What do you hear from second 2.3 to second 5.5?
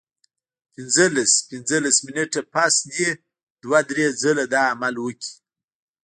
پس دې دوه درې ځله دا عمل وکړي